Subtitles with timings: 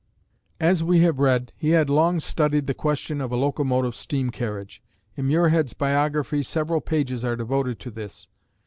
[0.59, 4.81] As we have read, he had long studied the question of a locomotive steam carriage.
[5.15, 8.27] In Muirhead's Biography, several pages are devoted to this.